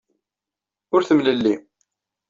[0.95, 1.55] Ur temlelli.